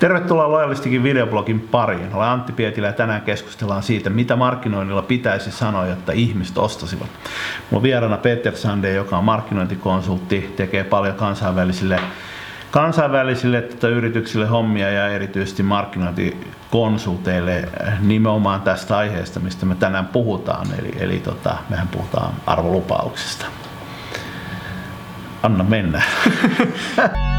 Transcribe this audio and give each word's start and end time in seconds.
Tervetuloa 0.00 0.50
Loyalistikin 0.50 1.02
videoblogin 1.02 1.60
pariin. 1.60 2.14
Olen 2.14 2.28
Antti 2.28 2.52
Pietilä 2.52 2.86
ja 2.86 2.92
tänään 2.92 3.22
keskustellaan 3.22 3.82
siitä, 3.82 4.10
mitä 4.10 4.36
markkinoinnilla 4.36 5.02
pitäisi 5.02 5.50
sanoa, 5.50 5.86
jotta 5.86 6.12
ihmiset 6.12 6.58
ostasivat. 6.58 7.08
On 7.72 7.82
vieraana 7.82 8.16
Peter 8.16 8.56
Sande, 8.56 8.92
joka 8.92 9.18
on 9.18 9.24
markkinointikonsultti, 9.24 10.52
tekee 10.56 10.84
paljon 10.84 11.14
kansainvälisille 11.14 12.00
kansainvälisille 12.70 13.62
tota, 13.62 13.88
yrityksille 13.88 14.46
hommia 14.46 14.90
ja 14.90 15.08
erityisesti 15.08 15.62
markkinointikonsulteille 15.62 17.68
nimenomaan 18.00 18.60
tästä 18.60 18.96
aiheesta, 18.96 19.40
mistä 19.40 19.66
me 19.66 19.74
tänään 19.74 20.06
puhutaan. 20.06 20.66
Eli, 20.78 20.92
eli 20.98 21.18
tota, 21.18 21.56
mehän 21.68 21.88
puhutaan 21.88 22.32
arvolupauksesta. 22.46 23.46
Anna 25.42 25.64
mennä. 25.64 26.02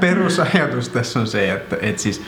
perusajatus 0.00 0.88
tässä 0.88 1.20
on 1.20 1.26
se, 1.26 1.52
että, 1.52 1.76
että 1.80 2.02
siis 2.02 2.22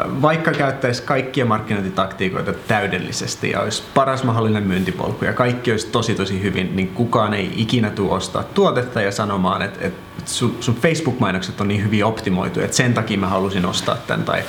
äh, 0.00 0.22
vaikka 0.22 0.52
käyttäisi 0.52 1.02
kaikkia 1.02 1.44
markkinointitaktiikoita 1.44 2.52
täydellisesti 2.52 3.50
ja 3.50 3.60
olisi 3.60 3.82
paras 3.94 4.24
mahdollinen 4.24 4.62
myyntipolku 4.62 5.24
ja 5.24 5.32
kaikki 5.32 5.70
olisi 5.70 5.86
tosi 5.86 6.14
tosi 6.14 6.42
hyvin, 6.42 6.76
niin 6.76 6.88
kukaan 6.88 7.34
ei 7.34 7.52
ikinä 7.56 7.90
tule 7.90 8.12
ostaa 8.12 8.42
tuotetta 8.42 9.00
ja 9.00 9.12
sanomaan, 9.12 9.62
että, 9.62 9.86
että 9.86 10.00
sun, 10.24 10.56
sun 10.60 10.74
Facebook-mainokset 10.74 11.60
on 11.60 11.68
niin 11.68 11.84
hyvin 11.84 12.04
optimoitu, 12.04 12.60
että 12.60 12.76
sen 12.76 12.94
takia 12.94 13.18
mä 13.18 13.28
halusin 13.28 13.66
ostaa 13.66 13.96
tämän 14.06 14.24
tai 14.24 14.42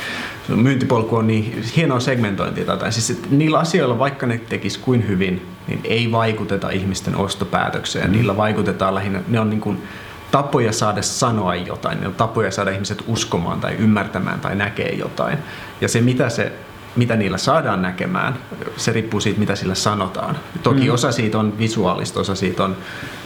sun 0.48 0.60
myyntipolku 0.60 1.16
on 1.16 1.28
niin 1.28 1.64
hienoa 1.76 2.00
segmentointia 2.00 2.66
tai 2.66 2.76
jotain. 2.76 2.94
Siis 2.94 3.10
että 3.10 3.28
niillä 3.32 3.60
asioilla, 3.60 4.00
vaikka 4.00 4.28
ne 4.28 4.38
tekisi 4.50 4.80
kuin 4.80 5.08
hyvin, 5.08 5.48
niin 5.68 5.82
ei 5.84 6.12
vaikuteta 6.12 6.70
ihmisten 6.70 7.16
ostopäätökseen. 7.16 8.08
Mm. 8.08 8.12
Niillä 8.12 8.38
vaikutetaan 8.38 8.96
lähinnä, 8.96 9.22
ne 9.28 9.40
on 9.40 9.50
niin 9.50 9.62
kuin 9.62 9.84
tapoja 10.32 10.74
saada 10.74 11.02
sanoa 11.02 11.56
jotain, 11.56 12.02
ne 12.02 12.08
on 12.08 12.16
tapoja 12.16 12.52
saada 12.52 12.72
ihmiset 12.72 13.04
uskomaan 13.08 13.60
tai 13.60 13.76
ymmärtämään 13.76 14.40
tai 14.40 14.56
näkee 14.56 14.92
jotain. 14.92 15.38
Ja 15.82 15.88
se, 15.88 16.02
mitä 16.02 16.30
se 16.30 16.52
mitä 16.98 17.16
niillä 17.16 17.38
saadaan 17.38 17.82
näkemään, 17.82 18.36
se 18.78 18.92
riippuu 18.92 19.20
siitä, 19.20 19.40
mitä 19.40 19.56
sillä 19.56 19.76
sanotaan. 19.76 20.38
Toki 20.64 20.88
mm. 20.88 20.94
osa 20.94 21.12
siitä 21.12 21.40
on 21.40 21.58
visuaalista, 21.58 22.20
osa 22.20 22.36
siitä 22.36 22.64
on 22.64 22.78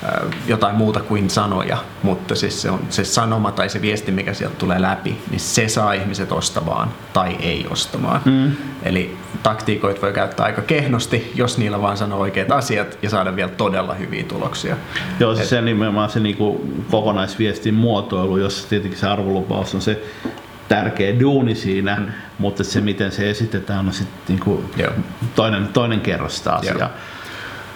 äh, 0.03 0.11
jotain 0.47 0.75
muuta 0.75 0.99
kuin 0.99 1.29
sanoja, 1.29 1.77
mutta 2.03 2.35
siis 2.35 2.61
se, 2.61 2.71
on, 2.71 2.79
se 2.89 3.03
sanoma 3.03 3.51
tai 3.51 3.69
se 3.69 3.81
viesti, 3.81 4.11
mikä 4.11 4.33
sieltä 4.33 4.55
tulee 4.55 4.81
läpi, 4.81 5.17
niin 5.29 5.39
se 5.39 5.67
saa 5.67 5.93
ihmiset 5.93 6.31
ostamaan 6.31 6.89
tai 7.13 7.35
ei 7.39 7.67
ostamaan. 7.69 8.21
Mm. 8.25 8.51
Eli 8.83 9.17
taktiikoit 9.43 10.01
voi 10.01 10.13
käyttää 10.13 10.45
aika 10.45 10.61
kehnosti, 10.61 11.31
jos 11.35 11.57
niillä 11.57 11.81
vaan 11.81 11.97
sanoo 11.97 12.19
oikeat 12.19 12.51
asiat 12.51 12.97
ja 13.01 13.09
saada 13.09 13.35
vielä 13.35 13.51
todella 13.51 13.93
hyviä 13.93 14.23
tuloksia. 14.23 14.77
Joo, 15.19 15.33
siis 15.35 15.43
Et, 15.43 15.49
se 15.49 15.61
nimenomaan 15.61 16.09
se 16.09 16.19
niinku 16.19 16.67
kokonaisviestin 16.91 17.73
muotoilu, 17.73 18.37
jossa 18.37 18.69
tietenkin 18.69 18.99
se 18.99 19.07
arvolupaus 19.07 19.75
on 19.75 19.81
se 19.81 20.03
tärkeä 20.75 21.19
duuni 21.19 21.55
siinä, 21.55 21.95
mm. 21.95 22.05
mutta 22.39 22.63
se 22.63 22.81
miten 22.81 23.11
se 23.11 23.29
esitetään 23.29 23.87
on 23.87 23.93
sitten 23.93 24.21
niinku 24.27 24.63
toinen, 25.35 25.67
toinen 25.67 26.01
kerros 26.01 26.41
taas. 26.41 26.63
Ja. 26.63 26.89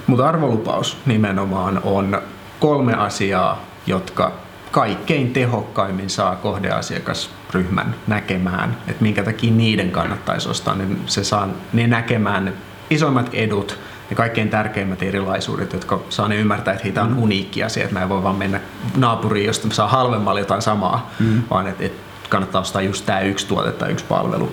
Mutta 0.07 0.27
arvolupaus 0.27 0.97
nimenomaan 1.05 1.81
on 1.83 2.21
kolme 2.59 2.93
asiaa, 2.93 3.65
jotka 3.87 4.31
kaikkein 4.71 5.33
tehokkaimmin 5.33 6.09
saa 6.09 6.35
kohdeasiakasryhmän 6.35 7.95
näkemään, 8.07 8.77
että 8.87 9.03
minkä 9.03 9.23
takia 9.23 9.51
niiden 9.51 9.91
kannattaisi 9.91 10.49
ostaa, 10.49 10.75
niin 10.75 11.01
se 11.05 11.23
saa 11.23 11.47
ne 11.73 11.87
näkemään 11.87 12.45
ne 12.45 12.53
isoimmat 12.89 13.29
edut, 13.33 13.79
ja 14.09 14.15
kaikkein 14.15 14.49
tärkeimmät 14.49 15.03
erilaisuudet, 15.03 15.73
jotka 15.73 15.99
saa 16.09 16.27
ne 16.27 16.35
ymmärtää, 16.35 16.73
että 16.73 16.83
heitä 16.83 17.03
on 17.03 17.11
mm. 17.11 17.23
uniikki 17.23 17.63
asia, 17.63 17.83
että 17.83 17.93
mä 17.95 18.03
en 18.03 18.09
voi 18.09 18.23
vaan 18.23 18.35
mennä 18.35 18.59
naapuriin, 18.97 19.45
josta 19.45 19.67
saa 19.71 19.87
halvemmalla 19.87 20.39
jotain 20.39 20.61
samaa, 20.61 21.11
mm. 21.19 21.43
vaan 21.49 21.67
että, 21.67 21.85
että 21.85 22.14
kannattaa 22.29 22.61
ostaa 22.61 22.81
just 22.81 23.05
tämä 23.05 23.19
yksi 23.19 23.47
tuote 23.47 23.71
tai 23.71 23.91
yksi 23.91 24.05
palvelu. 24.05 24.51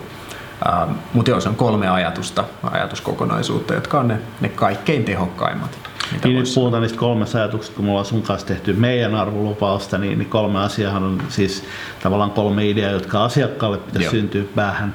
Ähm, 0.67 0.91
Mutta 1.13 1.31
joo, 1.31 1.41
se 1.41 1.49
on 1.49 1.55
kolme 1.55 1.89
ajatusta, 1.89 2.45
ajatuskokonaisuutta, 2.63 3.75
jotka 3.75 4.01
on 4.01 4.09
ne, 4.09 4.19
ne 4.41 4.49
kaikkein 4.49 5.05
tehokkaimmat. 5.05 5.79
Niin 6.25 6.39
nyt 6.39 6.53
puhutaan 6.55 6.83
niistä 6.83 6.99
kolmesta 6.99 7.39
ajatuksesta, 7.39 7.77
kun 7.77 7.85
mulla 7.85 7.99
on 7.99 8.05
sun 8.05 8.23
kanssa 8.23 8.47
tehty 8.47 8.73
meidän 8.73 9.15
arvolupausta, 9.15 9.99
niin, 9.99 10.19
niin 10.19 10.29
kolme 10.29 10.59
asiaa 10.59 10.97
on 10.97 11.23
siis 11.29 11.65
tavallaan 12.03 12.31
kolme 12.31 12.69
ideaa, 12.69 12.91
jotka 12.91 13.25
asiakkaalle 13.25 13.79
pitäisi 13.79 14.11
syntyä 14.11 14.43
päähän. 14.55 14.95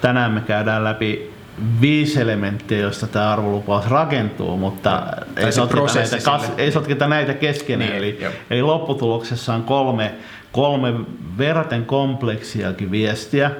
Tänään 0.00 0.32
me 0.32 0.40
käydään 0.40 0.84
läpi 0.84 1.36
viisi 1.80 2.20
elementtiä, 2.20 2.78
joista 2.78 3.06
tämä 3.06 3.32
arvolupaus 3.32 3.86
rakentuu, 3.86 4.56
mutta 4.56 5.02
ei 5.36 5.52
sotketa, 5.52 5.94
näitä, 5.94 6.18
kas, 6.24 6.52
ei 6.58 6.72
sotketa 6.72 7.08
näitä 7.08 7.34
keskenään. 7.34 7.90
Niin, 7.90 7.98
eli, 7.98 8.18
eli 8.50 8.62
lopputuloksessa 8.62 9.54
on 9.54 9.62
kolme 9.62 10.14
kolme 10.56 10.94
verraten 11.38 11.84
kompleksiakin 11.84 12.90
viestiä. 12.90 13.50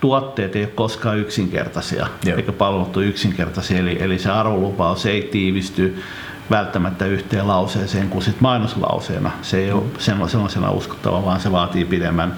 tuotteet 0.00 0.56
ei 0.56 0.62
ole 0.62 0.70
koskaan 0.74 1.18
yksinkertaisia, 1.18 2.06
Joo. 2.24 2.36
eikä 2.36 2.52
palvelut 2.52 2.96
ole 2.96 3.06
yksinkertaisia, 3.06 3.78
eli, 3.78 4.02
eli 4.02 4.18
se 4.18 4.30
arvolupaus 4.30 5.06
ei 5.06 5.22
tiivisty 5.22 6.02
välttämättä 6.50 7.06
yhteen 7.06 7.48
lauseeseen 7.48 8.08
kuin 8.08 8.22
sit 8.22 8.40
mainoslauseena. 8.40 9.30
Se 9.42 9.58
ei 9.58 9.70
mm. 9.70 9.76
ole 10.20 10.28
sellaisena 10.28 10.70
uskottava, 10.70 11.24
vaan 11.24 11.40
se 11.40 11.52
vaatii 11.52 11.84
pidemmän, 11.84 12.36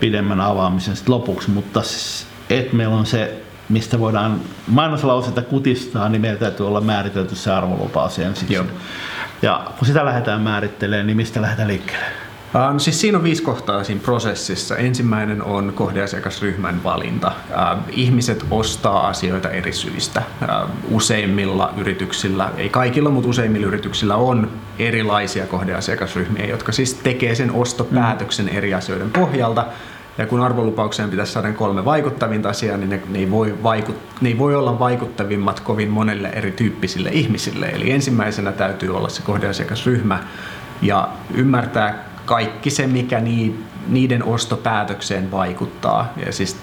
pidemmän 0.00 0.40
avaamisen 0.40 0.96
sit 0.96 1.08
lopuksi, 1.08 1.50
mutta 1.50 1.80
et 2.50 2.72
meillä 2.72 2.96
on 2.96 3.06
se 3.06 3.42
mistä 3.68 4.00
voidaan 4.00 4.40
mainoslauseita 4.66 5.42
kutistaa, 5.42 6.08
niin 6.08 6.22
meillä 6.22 6.38
täytyy 6.38 6.66
olla 6.66 6.80
määritelty 6.80 7.34
se 7.34 7.52
arvolupaus 7.52 8.18
ensiksi. 8.18 8.54
Joo. 8.54 8.64
Ja 9.42 9.66
kun 9.78 9.86
sitä 9.86 10.04
lähdetään 10.04 10.40
määrittelemään, 10.40 11.06
niin 11.06 11.16
mistä 11.16 11.42
lähdetään 11.42 11.68
liikkeelle? 11.68 12.19
No 12.54 12.78
siis 12.78 13.00
siinä 13.00 13.18
on 13.18 13.24
viisi 13.24 13.42
kohtaa 13.42 13.84
siinä 13.84 14.00
prosessissa. 14.04 14.76
Ensimmäinen 14.76 15.42
on 15.42 15.72
kohdeasiakasryhmän 15.74 16.84
valinta. 16.84 17.28
Uh, 17.28 17.82
ihmiset 17.90 18.44
ostaa 18.50 19.08
asioita 19.08 19.50
eri 19.50 19.72
syistä. 19.72 20.22
Uh, 20.42 20.70
useimmilla 20.96 21.74
yrityksillä, 21.76 22.50
ei 22.56 22.68
kaikilla, 22.68 23.10
mutta 23.10 23.28
useimmilla 23.28 23.66
yrityksillä 23.66 24.16
on 24.16 24.50
erilaisia 24.78 25.46
kohdeasiakasryhmiä, 25.46 26.46
jotka 26.46 26.72
siis 26.72 26.94
tekee 26.94 27.34
sen 27.34 27.52
ostopäätöksen 27.52 28.46
mm. 28.46 28.56
eri 28.56 28.74
asioiden 28.74 29.10
pohjalta. 29.10 29.66
Ja 30.18 30.26
kun 30.26 30.40
arvolupaukseen 30.40 31.10
pitäisi 31.10 31.32
saada 31.32 31.52
kolme 31.52 31.84
vaikuttavinta 31.84 32.48
asiaa, 32.48 32.76
niin 32.76 32.90
ne, 32.90 33.02
ne, 33.08 33.18
ei 33.18 33.30
voi 33.30 33.58
vaikut, 33.62 33.96
ne 34.20 34.28
ei 34.28 34.38
voi 34.38 34.54
olla 34.54 34.78
vaikuttavimmat 34.78 35.60
kovin 35.60 35.90
monelle 35.90 36.28
erityyppisille 36.28 37.10
ihmisille. 37.12 37.66
Eli 37.66 37.90
ensimmäisenä 37.90 38.52
täytyy 38.52 38.96
olla 38.96 39.08
se 39.08 39.22
kohdeasiakasryhmä 39.22 40.18
ja 40.82 41.08
ymmärtää 41.34 42.09
kaikki 42.30 42.70
se, 42.70 42.86
mikä 42.86 43.22
niiden 43.88 44.24
ostopäätökseen 44.24 45.30
vaikuttaa. 45.30 46.12
Ja 46.26 46.32
siis 46.32 46.56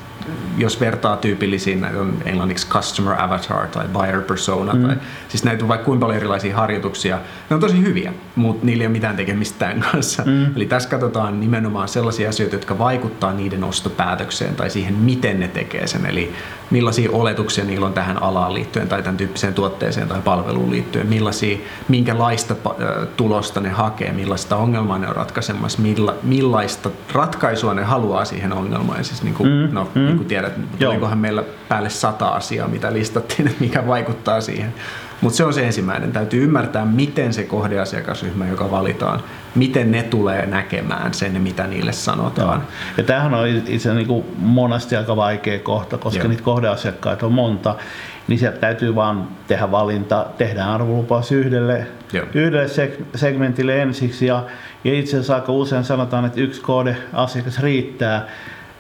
jos 0.58 0.80
vertaa 0.80 1.18
tyypillisiin, 1.18 1.82
näitä 1.82 2.00
on 2.00 2.14
englanniksi 2.26 2.68
customer 2.68 3.22
avatar 3.22 3.68
tai 3.68 3.88
buyer 3.88 4.22
persona, 4.22 4.74
mm. 4.74 4.88
tai, 4.88 4.96
siis 5.28 5.44
näitä 5.44 5.64
on 5.64 5.68
vaikka 5.68 5.86
kuinka 5.86 6.06
paljon 6.06 6.18
erilaisia 6.18 6.56
harjoituksia. 6.56 7.20
Ne 7.50 7.54
on 7.54 7.60
tosi 7.60 7.82
hyviä, 7.82 8.14
mutta 8.36 8.66
niillä 8.66 8.82
ei 8.82 8.88
ole 8.88 8.92
mitään 8.92 9.16
tekemistä 9.16 9.60
tämän 9.60 9.86
kanssa. 9.92 10.24
Mm. 10.26 10.56
Eli 10.56 10.66
tässä 10.66 10.90
katsotaan 10.90 11.40
nimenomaan 11.40 11.88
sellaisia 11.88 12.30
asioita, 12.30 12.56
jotka 12.56 12.78
vaikuttaa 12.78 13.34
niiden 13.34 13.64
ostopäätökseen 13.64 14.56
tai 14.56 14.70
siihen, 14.70 14.94
miten 14.94 15.40
ne 15.40 15.48
tekee 15.48 15.88
sen. 15.88 16.06
Eli 16.06 16.34
millaisia 16.70 17.12
oletuksia 17.12 17.64
niillä 17.64 17.86
on 17.86 17.94
tähän 17.94 18.24
alaan 18.24 18.54
liittyen 18.54 18.88
tai 18.88 19.04
tämän 19.04 19.18
tyyppiseen 19.18 19.54
tuotteeseen 19.54 20.08
tai 20.08 20.22
palveluun 20.22 20.72
liittyen, 20.72 21.08
millaisia, 21.08 21.58
minkälaista 21.88 22.56
tulosta 23.18 23.60
ne 23.60 23.70
hakee, 23.70 24.12
millaista 24.12 24.56
ongelmaa 24.56 24.98
ne 24.98 25.08
on 25.08 25.16
ratkaisemassa, 25.16 25.82
milla, 25.82 26.16
millaista 26.24 26.90
ratkaisua 27.14 27.74
ne 27.74 27.84
haluaa 27.84 28.26
siihen 28.26 28.54
ongelmaan. 28.54 29.04
Siis 29.04 29.24
niin 29.24 29.36
kuin, 29.36 29.50
mm, 29.50 29.74
no, 29.74 29.90
mm. 29.96 30.02
Niin 30.08 30.18
kuin 30.18 30.28
tiedät, 30.28 30.54
olikohan 30.88 31.18
meillä 31.18 31.44
päälle 31.70 31.90
sata 31.90 32.28
asiaa, 32.28 32.68
mitä 32.68 32.94
listattiin, 32.94 33.56
mikä 33.60 33.88
vaikuttaa 33.88 34.42
siihen. 34.42 34.74
Mutta 35.22 35.38
se 35.38 35.44
on 35.44 35.54
se 35.54 35.66
ensimmäinen. 35.66 36.12
Täytyy 36.12 36.44
ymmärtää, 36.44 36.86
miten 36.86 37.34
se 37.34 37.44
kohdeasiakasryhmä, 37.44 38.48
joka 38.48 38.72
valitaan, 38.72 39.20
miten 39.56 39.92
ne 39.92 40.04
tulee 40.04 40.46
näkemään 40.46 41.14
sen, 41.14 41.42
mitä 41.42 41.68
niille 41.68 41.92
sanotaan. 41.92 42.60
Joo. 42.60 42.94
Ja 42.98 43.04
tämähän 43.04 43.34
on 43.34 43.48
itse 43.48 43.94
niin 43.94 44.08
kuin 44.08 44.26
monesti 44.38 44.96
aika 44.96 45.16
vaikea 45.16 45.60
kohta, 45.60 45.98
koska 45.98 46.20
Joo. 46.20 46.28
niitä 46.28 46.44
kohdeasiakkaita 46.44 47.26
on 47.26 47.32
monta. 47.32 47.76
Niin 48.28 48.40
sieltä 48.40 48.58
täytyy 48.58 48.96
vaan 48.96 49.28
tehdä 49.48 49.72
valinta, 49.72 50.26
tehdään 50.38 50.70
arvolupaus 50.70 51.32
yhdelle, 51.32 51.88
yhdelle 52.34 52.68
segmentille 53.16 53.82
ensiksi. 53.82 54.26
Ja, 54.26 54.44
ja 54.84 54.94
itse 54.94 55.12
asiassa 55.18 55.36
aika 55.36 55.52
usein 55.52 55.84
sanotaan, 55.84 56.26
että 56.26 56.42
yksi 56.42 56.62
kohdeasiakas 56.62 57.60
riittää 57.60 58.28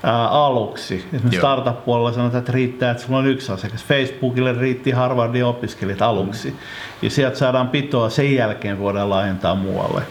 ää, 0.04 0.28
aluksi. 0.28 0.96
Esimerkiksi 1.14 1.38
startup-puolella 1.38 2.12
sanotaan, 2.12 2.40
että 2.40 2.52
riittää, 2.52 2.92
että 2.92 3.04
sulla 3.04 3.20
on 3.20 3.28
yksi 3.28 3.52
asiakas. 3.52 3.86
Facebookille 3.86 4.54
riitti 4.54 4.92
Harvardin 4.92 5.46
opiskelijat 5.46 6.02
aluksi. 6.02 6.50
Mm. 6.50 6.58
Ja 7.02 7.10
sieltä 7.10 7.38
saadaan 7.38 7.70
pitoa, 7.70 8.10
sen 8.10 8.36
jälkeen 8.36 8.80
voidaan 8.80 9.10
laajentaa 9.10 9.56
muualle. 9.56 10.02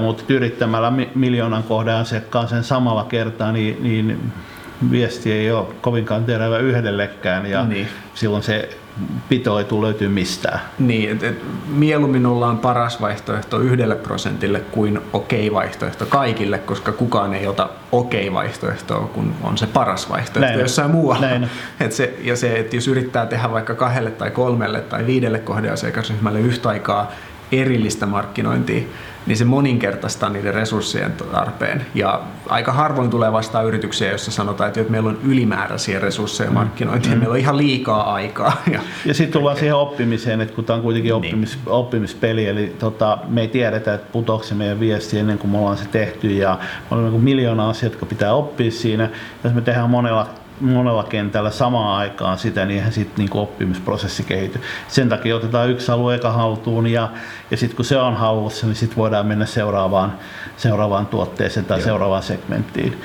Mutta 0.00 0.24
yrittämällä 0.28 0.92
miljoonan 1.14 1.62
kohden 1.62 1.94
asiakkaan 1.94 2.48
sen 2.48 2.64
samalla 2.64 3.04
kertaa, 3.04 3.52
niin, 3.52 3.76
niin 3.82 4.32
viesti 4.90 5.32
ei 5.32 5.52
ole 5.52 5.66
kovinkaan 5.80 6.24
terävä 6.24 6.58
yhdellekään 6.58 7.46
ja 7.46 7.64
niin. 7.64 7.88
silloin 8.14 8.42
se 8.42 8.68
pito 9.28 9.58
ei 9.58 9.64
tule 9.64 9.86
löytyy 9.86 10.08
mistään. 10.08 10.60
Niin, 10.78 11.10
että 11.10 11.28
et, 11.28 11.42
mieluummin 11.68 12.26
ollaan 12.26 12.58
paras 12.58 13.00
vaihtoehto 13.00 13.58
yhdelle 13.58 13.96
prosentille 13.96 14.60
kuin 14.60 15.00
okei 15.12 15.52
vaihtoehto 15.52 16.06
kaikille, 16.06 16.58
koska 16.58 16.92
kukaan 16.92 17.34
ei 17.34 17.46
ota 17.46 17.68
okei 17.92 18.32
vaihtoehtoa, 18.32 19.10
kun 19.14 19.34
on 19.42 19.58
se 19.58 19.66
paras 19.66 20.10
vaihtoehto 20.10 20.40
Näin. 20.40 20.60
jossain 20.60 20.90
muualla. 20.90 21.26
Näin. 21.26 21.48
Et 21.80 21.92
se, 21.92 22.14
ja 22.22 22.36
se, 22.36 22.58
että 22.58 22.76
jos 22.76 22.88
yrittää 22.88 23.26
tehdä 23.26 23.50
vaikka 23.50 23.74
kahdelle 23.74 24.10
tai 24.10 24.30
kolmelle 24.30 24.80
tai 24.80 25.06
viidelle 25.06 25.38
kohdeasiakasryhmälle 25.38 26.40
yhtä 26.40 26.68
aikaa 26.68 27.12
erillistä 27.52 28.06
markkinointia, 28.06 28.82
niin 29.26 29.36
se 29.36 29.44
moninkertaistaa 29.44 30.30
niiden 30.30 30.54
resurssien 30.54 31.12
tarpeen. 31.32 31.86
Ja 31.94 32.20
aika 32.48 32.72
harvoin 32.72 33.10
tulee 33.10 33.32
vastaan 33.32 33.66
yrityksiä, 33.66 34.08
joissa 34.08 34.30
sanotaan, 34.30 34.68
että 34.68 34.92
meillä 34.92 35.08
on 35.08 35.18
ylimääräisiä 35.24 35.98
resursseja 35.98 36.50
mm. 36.50 36.54
markkinointiin, 36.54 37.14
mm. 37.14 37.18
meillä 37.18 37.32
on 37.32 37.38
ihan 37.38 37.56
liikaa 37.56 38.14
aikaa. 38.14 38.62
Ja, 38.72 38.80
ja 39.04 39.14
sitten 39.14 39.32
tullaan 39.32 39.56
siihen 39.56 39.76
oppimiseen, 39.76 40.40
että 40.40 40.54
kun 40.54 40.64
tämä 40.64 40.76
on 40.76 40.82
kuitenkin 40.82 41.14
oppimis, 41.14 41.56
niin. 41.56 41.68
oppimispeli, 41.68 42.46
eli 42.46 42.76
tota, 42.78 43.18
me 43.28 43.40
ei 43.40 43.48
tiedetä, 43.48 43.94
että 43.94 44.12
putoako 44.12 44.44
se 44.44 44.54
meidän 44.54 44.80
viesti 44.80 45.18
ennen 45.18 45.38
kuin 45.38 45.50
me 45.50 45.58
ollaan 45.58 45.76
se 45.76 45.88
tehty, 45.88 46.28
ja 46.28 46.58
on 46.90 47.10
niin 47.10 47.22
miljoona 47.22 47.68
asiaa, 47.68 47.92
jotka 47.92 48.06
pitää 48.06 48.34
oppia 48.34 48.70
siinä. 48.70 49.08
Jos 49.44 49.54
me 49.54 49.60
tehdään 49.60 49.90
monella 49.90 50.28
monella 50.60 51.04
kentällä 51.04 51.50
samaan 51.50 51.98
aikaan 51.98 52.38
sitä, 52.38 52.64
niin 52.64 52.76
eihän 52.76 52.92
sitten 52.92 53.24
niin 53.24 53.36
oppimisprosessi 53.36 54.22
kehity. 54.24 54.60
Sen 54.88 55.08
takia 55.08 55.36
otetaan 55.36 55.70
yksi 55.70 55.92
alue 55.92 56.14
eka 56.14 56.32
haltuun 56.32 56.86
ja, 56.86 57.08
ja 57.50 57.56
sitten 57.56 57.76
kun 57.76 57.84
se 57.84 57.96
on 57.96 58.16
hallussa, 58.16 58.66
niin 58.66 58.76
sitten 58.76 58.96
voidaan 58.96 59.26
mennä 59.26 59.46
seuraavaan, 59.46 60.12
seuraavaan 60.56 61.06
tuotteeseen 61.06 61.66
tai 61.66 61.78
Joo. 61.78 61.84
seuraavaan 61.84 62.22
segmenttiin. 62.22 63.00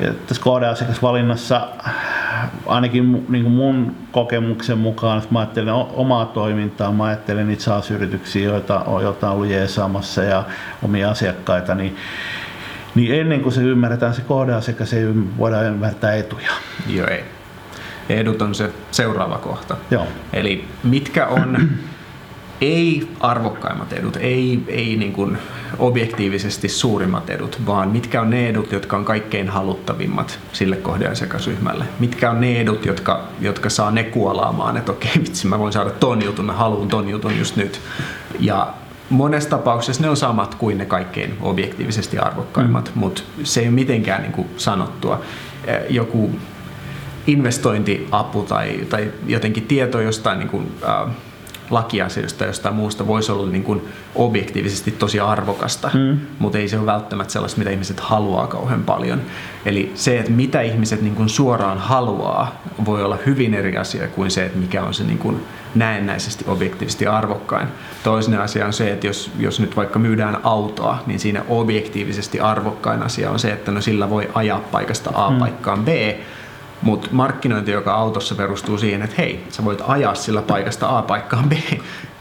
Ja 0.00 0.12
tässä 0.26 0.42
kohdeasiakasvalinnassa 0.42 1.68
ainakin 2.66 3.26
niin 3.28 3.44
kuin 3.44 3.54
mun 3.54 3.96
kokemuksen 4.12 4.78
mukaan, 4.78 5.16
jos 5.16 5.30
mä 5.30 5.38
ajattelen 5.38 5.74
omaa 5.74 6.26
toimintaa, 6.26 6.92
mä 6.92 7.04
ajattelen 7.04 7.48
niitä 7.48 7.62
SaaS-yrityksiä, 7.62 8.44
joita, 8.44 8.84
joita 9.02 9.28
on 9.28 9.34
ollut 9.34 9.48
jeesaamassa 9.48 10.22
ja 10.22 10.44
omia 10.82 11.10
asiakkaita, 11.10 11.74
niin 11.74 11.96
niin 12.98 13.20
ennen 13.20 13.40
kuin 13.40 13.52
se 13.52 13.62
ymmärretään 13.62 14.14
se 14.14 14.22
kohdeasiakas, 14.22 14.92
ei 14.92 15.04
voida 15.38 15.62
ymmärtää 15.62 16.14
etuja. 16.14 16.50
Joo, 16.86 17.06
ei. 17.06 17.24
Edut 18.08 18.42
on 18.42 18.54
se 18.54 18.70
seuraava 18.90 19.38
kohta. 19.38 19.76
Joo. 19.90 20.06
Eli 20.32 20.64
mitkä 20.84 21.26
on 21.26 21.56
ei 22.60 23.08
arvokkaimmat 23.20 23.92
edut, 23.92 24.16
ei, 24.16 24.64
ei 24.68 24.96
niin 24.96 25.12
kuin 25.12 25.38
objektiivisesti 25.78 26.68
suurimmat 26.68 27.30
edut, 27.30 27.66
vaan 27.66 27.88
mitkä 27.88 28.20
on 28.20 28.30
ne 28.30 28.48
edut, 28.48 28.72
jotka 28.72 28.96
on 28.96 29.04
kaikkein 29.04 29.48
haluttavimmat 29.48 30.38
sille 30.52 30.76
kohdeasiakasryhmälle. 30.76 31.84
Mitkä 31.98 32.30
on 32.30 32.40
ne 32.40 32.60
edut, 32.60 32.86
jotka, 32.86 33.28
jotka 33.40 33.70
saa 33.70 33.90
ne 33.90 34.04
kuolaamaan, 34.04 34.76
että 34.76 34.92
okei 34.92 35.12
vitsi, 35.18 35.46
mä 35.46 35.58
voin 35.58 35.72
saada 35.72 35.90
ton 35.90 36.24
jutun, 36.24 36.44
mä 36.44 36.52
haluan 36.52 36.88
ton 36.88 37.08
jutun 37.08 37.38
just 37.38 37.56
nyt. 37.56 37.80
Ja 38.40 38.74
monessa 39.10 39.50
tapauksessa 39.50 40.02
ne 40.02 40.08
on 40.08 40.16
samat 40.16 40.54
kuin 40.54 40.78
ne 40.78 40.86
kaikkein 40.86 41.36
objektiivisesti 41.40 42.18
arvokkaimmat, 42.18 42.92
mm. 42.94 43.00
mutta 43.00 43.22
se 43.44 43.60
ei 43.60 43.66
ole 43.66 43.74
mitenkään 43.74 44.22
niin 44.22 44.32
kuin 44.32 44.48
sanottua. 44.56 45.20
Joku 45.88 46.30
investointiapu 47.26 48.42
tai, 48.42 48.80
tai 48.88 49.12
jotenkin 49.26 49.66
tieto 49.66 50.00
jostain 50.00 50.38
niin 50.38 50.48
kuin, 50.48 50.72
äh, 50.88 51.10
lakiasioista 51.70 52.44
jostain 52.44 52.74
muusta 52.74 53.06
voisi 53.06 53.32
olla 53.32 53.50
niin 53.50 53.64
kuin 53.64 53.88
objektiivisesti 54.14 54.90
tosi 54.90 55.20
arvokasta, 55.20 55.90
mm. 55.94 56.18
mutta 56.38 56.58
ei 56.58 56.68
se 56.68 56.78
ole 56.78 56.86
välttämättä 56.86 57.32
sellaista, 57.32 57.58
mitä 57.58 57.70
ihmiset 57.70 58.00
haluaa 58.00 58.46
kauhean 58.46 58.82
paljon. 58.82 59.22
Eli 59.64 59.92
se, 59.94 60.18
että 60.18 60.32
mitä 60.32 60.60
ihmiset 60.60 61.02
niin 61.02 61.14
kuin 61.14 61.28
suoraan 61.28 61.78
haluaa, 61.78 62.62
voi 62.84 63.04
olla 63.04 63.18
hyvin 63.26 63.54
eri 63.54 63.76
asia 63.76 64.08
kuin 64.08 64.30
se, 64.30 64.44
että 64.44 64.58
mikä 64.58 64.82
on 64.82 64.94
se 64.94 65.04
niin 65.04 65.18
kuin 65.18 65.40
näennäisesti 65.74 66.44
objektiivisesti 66.48 67.06
arvokkain. 67.06 67.68
Toinen 68.02 68.40
asia 68.40 68.66
on 68.66 68.72
se, 68.72 68.90
että 68.90 69.06
jos, 69.06 69.30
jos 69.38 69.60
nyt 69.60 69.76
vaikka 69.76 69.98
myydään 69.98 70.40
autoa, 70.42 71.02
niin 71.06 71.20
siinä 71.20 71.44
objektiivisesti 71.48 72.40
arvokkain 72.40 73.02
asia 73.02 73.30
on 73.30 73.38
se, 73.38 73.52
että 73.52 73.72
no 73.72 73.80
sillä 73.80 74.10
voi 74.10 74.30
ajaa 74.34 74.60
paikasta 74.72 75.10
A 75.14 75.30
mm. 75.30 75.38
paikkaan 75.38 75.84
B, 75.84 75.88
mutta 76.82 77.08
markkinointi, 77.12 77.70
joka 77.70 77.94
autossa 77.94 78.34
perustuu 78.34 78.78
siihen, 78.78 79.02
että 79.02 79.16
hei, 79.18 79.44
sä 79.48 79.64
voit 79.64 79.82
ajaa 79.86 80.14
sillä 80.14 80.42
paikasta 80.42 80.98
A 80.98 81.02
paikkaan 81.02 81.48
B, 81.48 81.52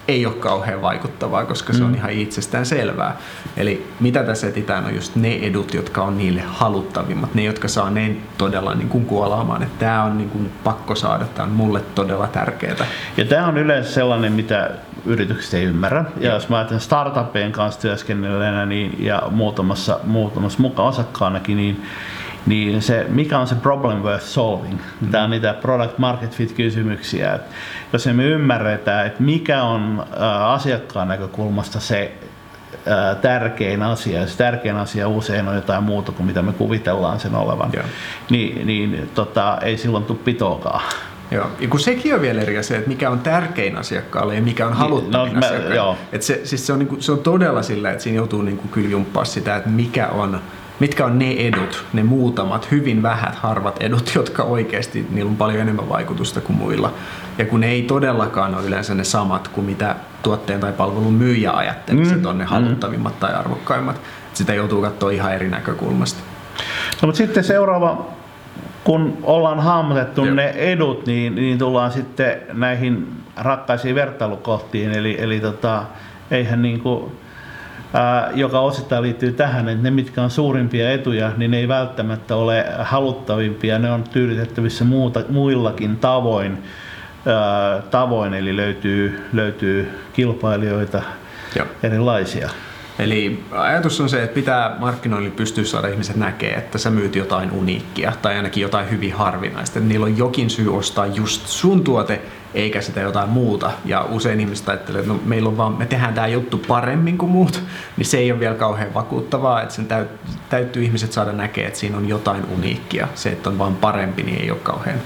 ei 0.08 0.26
ole 0.26 0.34
kauhean 0.34 0.82
vaikuttavaa, 0.82 1.46
koska 1.46 1.74
se 1.74 1.84
on 1.84 1.90
mm. 1.90 1.96
ihan 1.96 2.12
itsestään 2.12 2.66
selvää. 2.66 3.18
Eli 3.58 3.88
mitä 4.00 4.24
tässä 4.24 4.48
etsitään 4.48 4.86
on 4.86 4.96
just 4.96 5.16
ne 5.16 5.36
edut, 5.36 5.74
jotka 5.74 6.02
on 6.02 6.18
niille 6.18 6.42
haluttavimmat, 6.42 7.36
ne, 7.36 7.44
jotka 7.44 7.68
saa 7.68 7.90
ne 7.90 8.16
todella 8.38 8.76
niin 8.76 8.90
kuin 8.90 9.06
kuolaamaan, 9.06 9.64
että 9.64 9.80
tämä 9.80 10.04
on 10.04 10.18
niin 10.18 10.30
kuin 10.30 10.52
pakko 10.64 10.96
saada, 10.96 11.26
tämä 11.26 11.48
on 11.48 11.54
mulle 11.54 11.82
todella 11.96 12.28
tärkeää. 12.28 12.76
Ja 13.18 13.26
tämä 13.26 13.48
on 13.48 13.58
yleensä 13.58 13.92
sellainen, 13.92 14.34
mitä 14.34 14.72
yritykset 15.06 15.54
ei 15.54 15.64
ymmärrä. 15.64 16.06
Ja 16.20 16.34
jos 16.34 16.50
mä 16.50 16.58
ajattelen 16.58 16.82
startupien 16.82 17.52
kanssa 17.52 17.82
työskennelleenä 17.82 18.66
niin, 18.66 18.96
ja 19.00 19.24
muutamassa, 19.32 20.00
muutamassa 20.04 20.62
mukaan 20.62 20.90
osakkaanakin, 20.90 21.58
niin 21.58 21.84
niin 22.48 22.82
se, 22.82 23.06
mikä 23.10 23.40
on 23.40 23.48
se 23.48 23.56
problem 23.56 23.98
worth 23.98 24.26
solving? 24.26 24.80
Mm. 25.02 25.08
Tämä 25.12 25.24
on 25.24 25.30
niitä 25.30 25.54
product 25.54 25.98
market 25.98 26.36
fit 26.36 26.52
kysymyksiä. 26.52 27.36
Et 27.36 27.42
jos 27.94 28.08
emme 28.08 28.26
ymmärretä, 28.26 29.04
että 29.04 29.24
mikä 29.24 29.64
on 29.64 30.06
asiakkaan 30.46 31.08
näkökulmasta 31.08 31.80
se 31.80 32.12
tärkein 33.22 33.84
asia, 33.84 34.20
ja 34.20 34.28
se 34.28 34.38
tärkein 34.38 34.76
asia 34.76 35.08
usein 35.08 35.48
on 35.48 35.56
jotain 35.56 35.84
muuta 35.84 36.12
kuin 36.12 36.28
mitä 36.28 36.42
me 36.42 36.54
kuvitellaan 36.54 37.20
sen 37.20 37.36
olevan, 37.36 37.70
yeah. 37.74 37.86
niin, 38.30 38.68
niin 38.68 39.10
tota, 39.16 39.58
ei 39.62 39.78
silloin 39.78 40.04
tule 40.04 40.18
pitoakaan. 40.26 40.82
Joo, 41.32 41.52
ja 41.60 41.68
kun 41.68 41.80
sekin 41.80 42.16
on 42.16 42.22
vielä 42.22 42.42
eri 42.42 42.58
asia, 42.58 42.78
että 42.78 42.90
mikä 42.90 43.10
on 43.10 43.20
tärkein 43.20 43.78
asiakkaalle 43.78 44.36
ja 44.36 44.42
mikä 44.42 44.66
on 44.66 44.72
niin, 44.72 44.80
haluttavin 44.80 45.34
no, 45.34 45.40
asiakkaalle. 45.40 45.98
Että 46.12 46.28
se, 46.28 46.42
siis 46.44 46.68
se, 46.68 46.74
on, 46.74 46.80
niinku, 46.80 46.96
se 47.00 47.12
on 47.12 47.20
todella 47.20 47.62
sillä, 47.62 47.92
että 47.92 48.04
siinä 48.04 48.16
joutuu 48.16 48.42
niinku 48.42 48.68
kyllä 48.68 48.90
jumppaa 48.90 49.26
sitä, 49.26 49.56
että 49.56 49.70
mikä 49.70 50.08
on 50.08 50.42
mitkä 50.80 51.06
on 51.06 51.20
ne 51.20 51.32
edut, 51.32 51.86
ne 51.94 52.04
muutamat, 52.04 52.72
hyvin 52.72 53.04
vähät, 53.04 53.36
harvat 53.36 53.78
edut, 53.80 54.12
jotka 54.16 54.44
oikeasti, 54.44 55.08
niillä 55.10 55.30
on 55.30 55.38
paljon 55.38 55.62
enemmän 55.62 55.90
vaikutusta 55.90 56.42
kuin 56.42 56.58
muilla. 56.58 56.94
Ja 57.38 57.46
kun 57.46 57.60
ne 57.60 57.68
ei 57.68 57.82
todellakaan 57.82 58.56
ole 58.56 58.66
yleensä 58.66 58.96
ne 58.96 59.04
samat 59.04 59.48
kuin 59.48 59.66
mitä 59.66 59.96
tuotteen 60.24 60.60
tai 60.60 60.74
palvelun 60.74 61.14
myyjä 61.14 61.52
ajattelee, 61.52 62.04
mm. 62.04 62.14
että 62.14 62.30
on 62.30 62.38
ne 62.38 62.44
mm. 62.44 62.50
haluttavimmat 62.50 63.20
tai 63.20 63.34
arvokkaimmat. 63.34 64.02
Sitä 64.34 64.54
joutuu 64.54 64.82
katsoa 64.82 65.12
ihan 65.12 65.34
eri 65.34 65.50
näkökulmasta. 65.50 66.20
No, 67.02 67.06
mutta 67.06 67.18
sitten 67.18 67.44
seuraava, 67.44 68.06
kun 68.84 69.18
ollaan 69.24 69.60
hahmotettu 69.60 70.26
Joo. 70.26 70.36
ne 70.36 70.50
edut, 70.50 71.06
niin, 71.06 71.36
niin 71.36 71.58
tullaan 71.58 71.92
sitten 71.92 72.42
näihin 72.54 73.08
rakkaisiin 73.36 73.96
vertailukohtiin. 73.96 74.92
Eli, 74.92 75.16
eli 75.20 75.40
tota, 75.40 75.84
eihän 76.32 76.62
niin 76.62 76.80
kuin 76.80 77.12
joka 78.36 78.60
osittain 78.60 79.04
liittyy 79.04 79.32
tähän, 79.32 79.70
että 79.70 79.84
ne 79.84 79.92
mitkä 79.92 80.24
on 80.24 80.30
suurimpia 80.30 80.92
etuja, 80.92 81.32
niin 81.38 81.52
ne 81.52 81.58
ei 81.58 81.68
välttämättä 81.68 82.36
ole 82.36 82.66
haluttavimpia, 82.80 83.80
ne 83.80 83.92
on 83.92 84.04
tyydytettävissä 84.04 84.86
muuta, 84.86 85.24
muillakin 85.30 85.98
tavoin, 85.98 86.58
tavoin 87.92 88.34
eli 88.34 88.56
löytyy, 88.56 89.20
löytyy 89.34 89.92
kilpailijoita 90.14 91.02
Joo. 91.56 91.68
erilaisia. 91.84 92.50
Eli 93.00 93.44
ajatus 93.52 94.02
on 94.02 94.10
se, 94.10 94.24
että 94.24 94.34
pitää 94.34 94.76
markkinoille 94.80 95.30
pystyä 95.30 95.64
saada 95.64 95.88
ihmiset 95.88 96.16
näkee, 96.16 96.54
että 96.54 96.78
sä 96.78 96.90
myyt 96.90 97.16
jotain 97.16 97.52
uniikkia 97.52 98.14
tai 98.22 98.36
ainakin 98.36 98.62
jotain 98.62 98.90
hyvin 98.90 99.14
harvinaista. 99.14 99.80
Niillä 99.80 100.06
on 100.06 100.18
jokin 100.18 100.50
syy 100.50 100.78
ostaa 100.78 101.06
just 101.06 101.48
sun 101.48 101.84
tuote 101.84 102.22
eikä 102.54 102.82
sitä 102.82 103.00
jotain 103.00 103.30
muuta. 103.30 103.72
Ja 103.86 104.06
usein 104.10 104.40
ihmiset 104.40 104.70
ajattelee, 104.70 105.00
että 105.00 105.14
no, 105.14 105.20
meillä 105.26 105.50
on 105.50 105.58
vaan, 105.58 105.78
me 105.78 105.86
tehdään 105.86 106.14
tämä 106.14 106.28
juttu 106.28 106.58
paremmin 106.68 107.18
kuin 107.18 107.32
muut, 107.32 107.64
niin 107.98 108.06
se 108.06 108.18
ei 108.18 108.32
ole 108.32 108.40
vielä 108.40 108.56
kauhean 108.56 108.94
vakuuttavaa, 108.94 109.62
että 109.62 109.74
sen 109.74 109.88
täytyy 110.50 110.84
ihmiset 110.84 111.12
saada 111.12 111.32
näkee, 111.32 111.68
että 111.68 111.80
siinä 111.80 111.98
on 111.98 112.10
jotain 112.10 112.46
uniikkia. 112.56 113.08
Se, 113.16 113.30
että 113.30 113.50
on 113.50 113.60
vaan 113.60 113.76
parempi, 113.76 114.24
niin 114.24 114.42
ei 114.42 114.52
ole 114.52 114.60
kauhean 114.60 115.00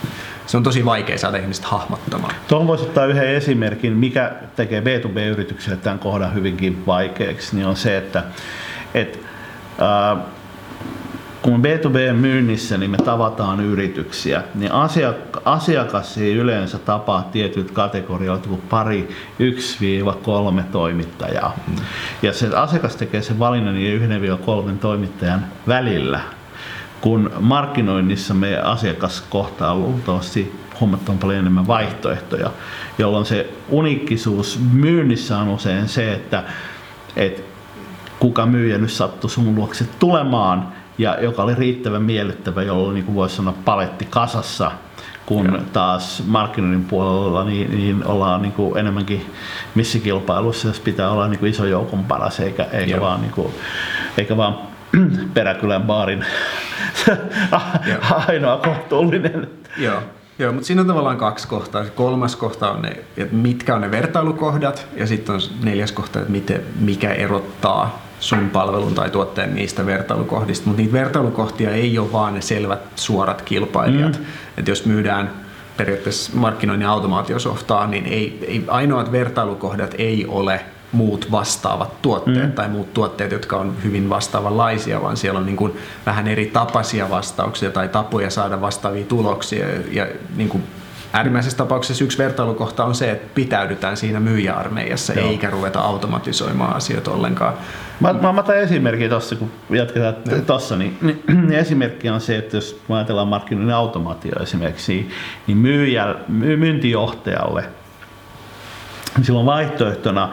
se 0.51 0.57
on 0.57 0.63
tosi 0.63 0.86
vaikea 0.86 1.17
saada 1.17 1.38
ihmiset 1.38 1.65
hahmottamaan. 1.65 2.36
Tuohon 2.48 2.67
voisi 2.67 2.83
ottaa 2.83 3.05
yhden 3.05 3.27
esimerkin, 3.27 3.93
mikä 3.93 4.31
tekee 4.55 4.81
B2B-yrityksille 4.81 5.77
tämän 5.77 6.00
kohdan 6.00 6.33
hyvinkin 6.33 6.83
vaikeaksi, 6.88 7.55
niin 7.55 7.67
on 7.67 7.75
se, 7.75 7.98
että 7.98 8.24
et, 8.93 9.19
äh, 9.81 10.24
kun 11.41 11.62
B2B-myynnissä 11.62 12.77
niin 12.77 12.91
me 12.91 12.98
tavataan 12.98 13.60
yrityksiä, 13.60 14.43
niin 14.55 14.71
asiakas 15.45 16.17
ei 16.17 16.36
yleensä 16.36 16.77
tapaa 16.77 17.29
tietyt 17.31 17.71
kategorioita 17.71 18.50
kuin 18.50 18.62
pari, 18.69 19.10
1-3 20.60 20.63
toimittajaa. 20.71 21.55
Mm. 21.67 21.75
Ja 22.21 22.33
se 22.33 22.55
asiakas 22.55 22.95
tekee 22.95 23.21
sen 23.21 23.39
valinnan 23.39 23.75
niin 23.75 24.01
1-3 24.71 24.77
toimittajan 24.81 25.45
välillä 25.67 26.19
kun 27.01 27.31
markkinoinnissa 27.39 28.33
meidän 28.33 28.65
asiakas 28.65 29.21
kohtaa 29.29 29.75
luultavasti 29.75 30.55
huomattavan 30.79 31.19
paljon 31.19 31.39
enemmän 31.39 31.67
vaihtoehtoja, 31.67 32.51
jolloin 32.98 33.25
se 33.25 33.50
uniikkisuus 33.69 34.60
myynnissä 34.71 35.38
on 35.38 35.50
usein 35.50 35.88
se, 35.88 36.13
että, 36.13 36.43
että 37.15 37.41
kuka 38.19 38.45
myyjä 38.45 38.77
nyt 38.77 38.91
sattui 38.91 39.29
sun 39.29 39.55
luokse 39.55 39.86
tulemaan, 40.00 40.67
ja 40.98 41.21
joka 41.21 41.43
oli 41.43 41.55
riittävän 41.55 42.03
miellyttävä, 42.03 42.63
jolloin 42.63 42.93
niin 42.93 43.15
voisi 43.15 43.36
sanoa 43.36 43.53
paletti 43.65 44.05
kasassa, 44.05 44.71
kun 45.25 45.62
taas 45.74 46.24
markkinoinnin 46.27 46.86
puolella 46.86 47.43
niin, 47.43 47.71
niin 47.71 48.05
ollaan 48.05 48.41
niin 48.41 48.51
kuin 48.51 48.77
enemmänkin 48.77 49.25
missä 49.75 50.00
kilpailussa, 50.00 50.67
jos 50.67 50.79
pitää 50.79 51.12
olla 51.12 51.27
niin 51.27 51.39
kuin 51.39 51.50
iso 51.51 51.65
joukon 51.65 52.03
paras, 52.03 52.39
eikä, 52.39 52.63
eikä, 52.71 53.01
vaan, 53.01 53.21
niin 53.21 53.31
kuin, 53.31 53.53
eikä 54.17 54.38
vaan 54.38 54.57
peräkylän 55.33 55.83
baarin 55.83 56.25
ainoa 58.27 58.57
kohtuullinen. 58.57 59.50
Joo. 59.77 60.01
Joo, 60.39 60.51
mutta 60.51 60.67
siinä 60.67 60.81
on 60.81 60.88
tavallaan 60.88 61.17
kaksi 61.17 61.48
kohtaa. 61.48 61.83
Se 61.83 61.89
kolmas 61.89 62.36
kohta 62.36 62.71
on 62.71 62.81
ne, 62.81 62.89
että 63.17 63.36
mitkä 63.36 63.75
on 63.75 63.81
ne 63.81 63.91
vertailukohdat, 63.91 64.88
ja 64.95 65.07
sitten 65.07 65.36
on 65.36 65.41
neljäs 65.63 65.91
kohta, 65.91 66.19
että 66.19 66.31
miten, 66.31 66.62
mikä 66.79 67.13
erottaa 67.13 68.01
sun 68.21 68.49
palvelun 68.49 68.95
tai 68.95 69.09
tuotteen 69.09 69.55
niistä 69.55 69.85
vertailukohdista. 69.85 70.65
Mutta 70.67 70.81
niitä 70.81 70.93
vertailukohtia 70.93 71.71
ei 71.71 71.99
ole 71.99 72.11
vaan 72.11 72.33
ne 72.33 72.41
selvät 72.41 72.79
suorat 72.95 73.41
kilpailijat. 73.41 74.19
Mm. 74.19 74.25
Että 74.57 74.71
jos 74.71 74.85
myydään 74.85 75.31
periaatteessa 75.77 76.31
markkinoinnin 76.35 76.87
automaatiosoftaa, 76.87 77.87
niin 77.87 78.05
ei, 78.05 78.45
ei, 78.47 78.63
ainoat 78.67 79.11
vertailukohdat 79.11 79.95
ei 79.97 80.25
ole 80.27 80.61
muut 80.91 81.31
vastaavat 81.31 82.01
tuotteet 82.01 82.45
mm. 82.45 82.51
tai 82.51 82.69
muut 82.69 82.93
tuotteet, 82.93 83.31
jotka 83.31 83.57
on 83.57 83.75
hyvin 83.83 84.09
vastaavanlaisia, 84.09 85.01
vaan 85.01 85.17
siellä 85.17 85.39
on 85.39 85.45
niin 85.45 85.57
kuin 85.57 85.73
vähän 86.05 86.27
eri 86.27 86.45
tapaisia 86.45 87.09
vastauksia 87.09 87.71
tai 87.71 87.89
tapoja 87.89 88.29
saada 88.29 88.61
vastaavia 88.61 89.05
tuloksia. 89.05 89.65
Ja 89.91 90.07
niin 90.35 90.49
kuin 90.49 90.63
äärimmäisessä 91.13 91.58
tapauksessa 91.58 92.03
yksi 92.03 92.18
vertailukohta 92.18 92.86
on 92.86 92.96
se, 92.96 93.12
että 93.12 93.27
pitäydytään 93.36 93.98
siinä 93.98 94.20
myyjäarmeijassa 94.20 95.13
Joo. 95.13 95.30
eikä 95.30 95.50
ruveta 95.50 95.80
automatisoimaan 95.80 96.75
asioita 96.75 97.12
ollenkaan. 97.12 97.53
Mä, 98.00 98.13
mä, 98.13 98.34
mä 98.34 98.39
otan 98.39 98.58
esimerkki 98.58 99.10
tuossa, 99.10 99.36
kun 99.36 99.51
jatketaan 99.70 100.15
tuossa, 100.48 100.77
niin, 100.77 100.98
niin, 101.01 101.24
niin, 101.27 101.53
esimerkki 101.63 102.10
on 102.10 102.22
se, 102.22 102.38
että 102.38 102.58
jos 102.58 102.82
ajatellaan 102.89 103.27
markkinoinnin 103.27 103.75
automaatio 103.75 104.44
esimerkiksi, 104.44 105.10
niin 105.48 105.58
myyjä, 105.58 106.15
myyntijohtajalle, 106.27 107.65
niin 109.18 109.25
silloin 109.25 109.46
vaihtoehtona 109.46 110.30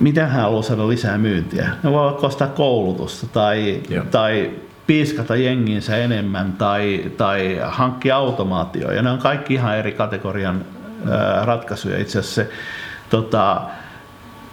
miten 0.00 0.28
hän 0.28 0.42
haluaa 0.42 0.62
saada 0.62 0.88
lisää 0.88 1.18
myyntiä. 1.18 1.68
Ne 1.82 1.90
voi 1.90 2.12
kostaa 2.12 2.48
koulutusta 2.48 3.26
tai, 3.26 3.80
tai 4.10 4.50
piiskata 4.86 5.36
jenginsä 5.36 5.96
enemmän 5.96 6.52
tai, 6.52 7.04
tai 7.16 7.60
hankkia 7.62 8.16
automaatio. 8.16 8.92
Ja 8.92 9.02
ne 9.02 9.10
on 9.10 9.18
kaikki 9.18 9.54
ihan 9.54 9.78
eri 9.78 9.92
kategorian 9.92 10.64
ratkaisuja. 11.44 11.98
Itse 11.98 12.18
asiassa 12.18 12.42
se, 12.42 12.50
tota, 13.10 13.60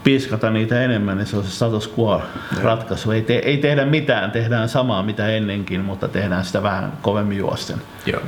piiskata 0.04 0.50
niitä 0.50 0.82
enemmän, 0.82 1.18
niin 1.18 1.28
se 1.28 1.38
on 1.38 1.44
se 1.44 1.52
status 1.52 1.94
quo 2.00 2.22
ratkaisu. 2.64 3.12
Ei, 3.12 3.22
te, 3.22 3.34
ei 3.34 3.58
tehdä 3.58 3.86
mitään, 3.86 4.32
tehdään 4.32 4.70
samaa 4.70 5.04
mitä 5.04 5.28
ennenkin, 5.28 5.82
mutta 5.82 6.08
tehdään 6.08 6.46
sitä 6.46 6.64
vähän 6.64 6.94
kovemmin 7.02 7.38
juosten. 7.38 7.78
Joo. 8.06 8.22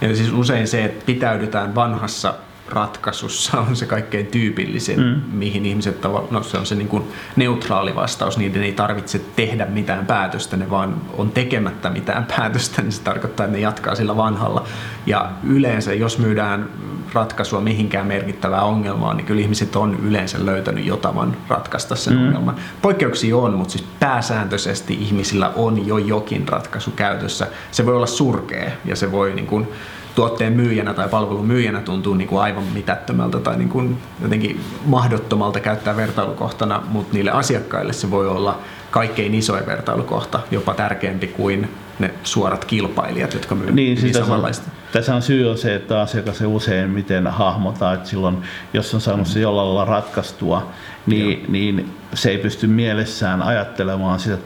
Ja 0.00 0.16
siis 0.16 0.32
usein 0.32 0.68
se, 0.68 0.84
että 0.84 1.06
pitäydytään 1.06 1.74
vanhassa 1.74 2.34
ratkaisussa 2.68 3.60
on 3.60 3.76
se 3.76 3.86
kaikkein 3.86 4.26
tyypillisin, 4.26 5.00
mm. 5.00 5.20
mihin 5.32 5.66
ihmiset 5.66 6.02
no 6.30 6.42
se 6.42 6.58
on 6.58 6.66
se 6.66 6.74
niin 6.74 6.88
kuin 6.88 7.04
neutraali 7.36 7.94
vastaus, 7.94 8.38
niiden 8.38 8.62
ei 8.62 8.72
tarvitse 8.72 9.20
tehdä 9.36 9.66
mitään 9.66 10.06
päätöstä, 10.06 10.56
ne 10.56 10.70
vaan 10.70 10.96
on 11.16 11.30
tekemättä 11.30 11.90
mitään 11.90 12.26
päätöstä, 12.36 12.82
niin 12.82 12.92
se 12.92 13.02
tarkoittaa, 13.02 13.46
että 13.46 13.56
ne 13.56 13.62
jatkaa 13.62 13.94
sillä 13.94 14.16
vanhalla. 14.16 14.64
Ja 15.06 15.30
yleensä, 15.44 15.94
jos 15.94 16.18
myydään 16.18 16.68
ratkaisua 17.12 17.60
mihinkään 17.60 18.06
merkittävää 18.06 18.62
ongelmaa, 18.62 19.14
niin 19.14 19.26
kyllä 19.26 19.40
ihmiset 19.40 19.76
on 19.76 19.98
yleensä 20.02 20.46
löytänyt 20.46 20.86
jotavan 20.86 21.36
ratkaista 21.48 21.96
sen 21.96 22.16
mm. 22.16 22.26
ongelman. 22.26 22.56
Poikkeuksia 22.82 23.36
on, 23.36 23.54
mutta 23.54 23.72
siis 23.72 23.84
pääsääntöisesti 24.00 24.94
ihmisillä 24.94 25.52
on 25.56 25.86
jo 25.86 25.98
jokin 25.98 26.48
ratkaisu 26.48 26.90
käytössä. 26.90 27.46
Se 27.70 27.86
voi 27.86 27.96
olla 27.96 28.06
surkea 28.06 28.70
ja 28.84 28.96
se 28.96 29.12
voi 29.12 29.34
niin 29.34 29.46
kuin, 29.46 29.68
tuotteen 30.14 30.52
myyjänä 30.52 30.94
tai 30.94 31.08
palvelun 31.08 31.46
myyjänä 31.46 31.80
tuntuu 31.80 32.14
niin 32.14 32.28
kuin 32.28 32.42
aivan 32.42 32.64
mitättömältä 32.64 33.40
tai 33.40 33.56
niin 33.56 33.68
kuin 33.68 33.98
jotenkin 34.22 34.60
mahdottomalta 34.84 35.60
käyttää 35.60 35.96
vertailukohtana, 35.96 36.82
mutta 36.88 37.14
niille 37.14 37.30
asiakkaille 37.30 37.92
se 37.92 38.10
voi 38.10 38.28
olla 38.28 38.58
kaikkein 38.90 39.34
isoin 39.34 39.66
vertailukohta, 39.66 40.40
jopa 40.50 40.74
tärkeämpi 40.74 41.26
kuin 41.26 41.68
ne 41.98 42.14
suorat 42.24 42.64
kilpailijat, 42.64 43.34
jotka 43.34 43.54
myyvät 43.54 43.74
niin, 43.74 44.00
siis 44.00 44.16
samanlaista. 44.16 44.70
Tässä 44.92 45.14
on 45.14 45.22
syy 45.22 45.50
on 45.50 45.58
se, 45.58 45.74
että 45.74 46.00
asiakas 46.00 46.40
ei 46.40 46.46
usein 46.46 46.90
miten 46.90 47.26
hahmota, 47.26 47.92
että 47.92 48.08
silloin 48.08 48.42
jos 48.72 48.94
on 48.94 49.00
saanut 49.00 49.26
se 49.26 49.40
jollain 49.40 49.68
lailla 49.68 49.84
ratkaistua, 49.84 50.70
niin, 51.06 51.44
niin 51.48 51.94
se 52.14 52.30
ei 52.30 52.38
pysty 52.38 52.66
mielessään 52.66 53.42
ajattelemaan 53.42 54.20
sitä 54.20 54.38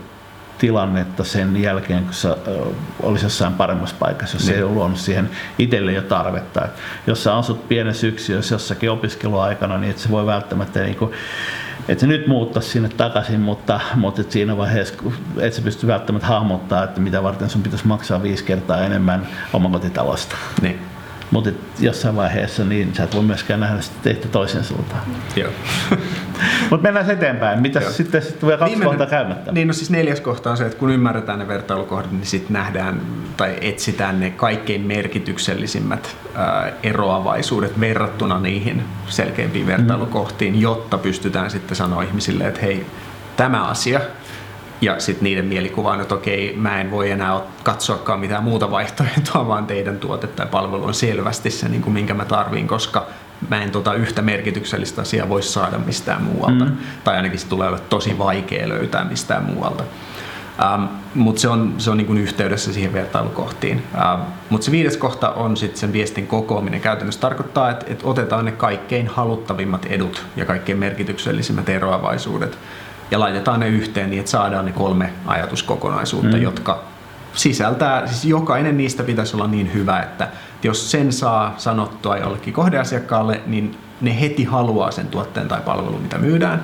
tilannetta 0.59 1.25
sen 1.25 1.63
jälkeen, 1.63 2.05
kun 2.05 2.15
se 2.15 2.29
olisi 3.03 3.25
jossain 3.25 3.53
paremmassa 3.53 3.97
paikassa, 3.99 4.37
jos 4.37 4.47
niin. 4.47 4.57
ei 4.57 4.63
ole 4.63 4.73
luonut 4.73 4.99
siihen 4.99 5.31
itselle 5.59 5.93
jo 5.93 6.03
tarvetta. 6.03 6.65
Et 6.65 6.71
jos 7.07 7.25
sä 7.25 7.37
asut 7.37 7.69
pienessä 7.69 8.07
yksiössä 8.07 8.55
jossakin 8.55 8.91
opiskeluaikana, 8.91 9.79
niin 9.79 9.91
et 9.91 9.99
se 9.99 10.11
voi 10.11 10.27
välttämättä 10.27 10.81
niin 10.81 10.97
kuin, 10.97 11.13
että 11.89 12.01
se 12.01 12.07
nyt 12.07 12.27
muuttaa 12.27 12.63
sinne 12.63 12.89
takaisin, 12.89 13.41
mutta, 13.41 13.81
mutta 13.95 14.21
et 14.21 14.33
siinä 14.33 14.57
vaiheessa 14.57 14.95
et 15.39 15.55
sä 15.55 15.63
pysty 15.63 15.87
välttämättä 15.87 16.27
hahmottaa, 16.27 16.85
että 16.85 17.01
mitä 17.01 17.23
varten 17.23 17.51
sun 17.51 17.63
pitäisi 17.63 17.87
maksaa 17.87 18.23
viisi 18.23 18.45
kertaa 18.45 18.85
enemmän 18.85 19.27
omakotitalosta. 19.53 20.37
Niin. 20.63 20.96
Mutta 21.31 21.51
jossain 21.79 22.17
vaiheessa 22.17 22.65
niin 22.65 22.95
sä 22.95 23.05
et 23.05 23.15
voi 23.15 23.23
myöskään 23.23 23.61
nähdä 23.61 23.81
sitä 23.81 23.97
tehty 24.03 24.29
toisen 24.29 24.65
suuntaan. 24.65 25.03
Joo. 25.37 25.51
Mutta 26.71 26.83
mennään 26.83 27.11
eteenpäin. 27.11 27.63
Mitä 27.63 27.81
sitten 27.81 28.23
sit 28.23 28.41
tulee 28.41 28.57
kaksi 28.57 28.71
Viimeinen, 28.71 28.99
kohtaa 28.99 29.19
käymättä? 29.19 29.53
Niin, 29.53 29.69
no 29.69 29.75
siis 29.75 29.91
neljäs 29.91 30.21
kohta 30.21 30.51
on 30.51 30.57
se, 30.57 30.67
että 30.67 30.79
kun 30.79 30.91
ymmärretään 30.91 31.39
ne 31.39 31.49
vertailukohdat, 31.49 32.13
niin 32.13 32.27
sitten 32.27 32.53
nähdään 32.53 33.01
tai 33.37 33.59
etsitään 33.61 34.21
ne 34.21 34.31
kaikkein 34.31 34.81
merkityksellisimmät 34.81 36.17
ää, 36.35 36.73
eroavaisuudet 36.83 37.81
verrattuna 37.81 38.41
niihin 38.41 38.85
selkeimpiin 39.09 39.67
vertailukohtiin, 39.67 40.55
mm. 40.55 40.61
jotta 40.61 40.99
pystytään 40.99 41.51
sitten 41.51 41.77
sanoa 41.77 42.03
ihmisille, 42.03 42.45
että 42.45 42.61
hei, 42.61 42.87
tämä 43.37 43.65
asia 43.65 44.01
ja 44.81 45.01
sitten 45.01 45.25
niiden 45.25 45.45
mielikuva 45.45 45.93
on, 45.93 46.01
että 46.01 46.15
okei, 46.15 46.57
mä 46.57 46.81
en 46.81 46.91
voi 46.91 47.11
enää 47.11 47.41
katsoakaan 47.63 48.21
mitään 48.21 48.45
muuta 48.45 48.71
vaihtoehtoa, 48.71 49.49
vaan 49.49 49.67
teidän 49.67 49.99
tuote 49.99 50.27
tai 50.27 50.47
palvelu 50.47 50.85
on 50.85 50.95
selvästi 50.95 51.51
se, 51.51 51.69
niin 51.69 51.83
kuin 51.83 51.95
minkä 51.95 52.15
mä 52.15 52.25
tarviin, 52.25 52.69
koska 52.69 53.07
mä 53.49 53.63
en 53.63 53.71
tota 53.71 53.95
yhtä 53.95 54.23
merkityksellistä 54.23 55.03
asiaa 55.03 55.29
voi 55.29 55.43
saada 55.43 55.79
mistään 55.79 56.23
muualta. 56.23 56.65
Mm. 56.65 56.77
Tai 57.05 57.17
ainakin 57.17 57.39
se 57.39 57.47
tulee 57.47 57.69
olla 57.69 57.79
tosi 57.79 58.19
vaikea 58.19 58.69
löytää 58.69 59.05
mistään 59.05 59.45
muualta. 59.45 59.85
Ähm, 60.65 60.85
Mutta 61.15 61.41
se 61.41 61.49
on, 61.49 61.75
se 61.79 61.91
on 61.91 61.97
niin 61.97 62.07
kuin 62.07 62.19
yhteydessä 62.19 62.73
siihen 62.73 62.93
vertailukohtiin. 62.93 63.83
Ähm, 63.95 64.21
Mutta 64.51 64.65
se 64.65 64.71
viides 64.71 64.97
kohta 64.97 65.31
on 65.31 65.57
sitten 65.57 65.79
sen 65.79 65.93
viestin 65.93 66.27
kokoaminen. 66.27 66.81
Käytännössä 66.81 67.21
tarkoittaa, 67.21 67.71
että, 67.71 67.87
että 67.89 68.07
otetaan 68.07 68.45
ne 68.45 68.53
kaikkein 68.53 69.09
haluttavimmat 69.09 69.87
edut 69.87 70.27
ja 70.37 70.45
kaikkein 70.45 70.79
merkityksellisimmät 70.79 71.69
eroavaisuudet 71.69 72.59
ja 73.11 73.21
laitetaan 73.21 73.61
ne 73.61 73.69
yhteen 73.69 74.11
niin, 74.11 74.21
että 74.21 74.31
saadaan 74.31 74.65
ne 74.65 74.73
kolme 74.73 75.13
ajatuskokonaisuutta, 75.27 76.37
mm. 76.37 76.43
jotka 76.43 76.83
sisältää, 77.35 78.07
siis 78.07 78.25
jokainen 78.25 78.77
niistä 78.77 79.03
pitäisi 79.03 79.37
olla 79.37 79.47
niin 79.47 79.75
hyvä, 79.75 80.01
että 80.01 80.29
jos 80.63 80.91
sen 80.91 81.13
saa 81.13 81.55
sanottua 81.57 82.17
jollekin 82.17 82.53
kohdeasiakkaalle, 82.55 83.41
niin 83.47 83.77
ne 84.01 84.21
heti 84.21 84.45
haluaa 84.45 84.91
sen 84.91 85.07
tuotteen 85.07 85.49
tai 85.49 85.61
palvelun, 85.61 86.03
mitä 86.03 86.19
myydään. 86.19 86.63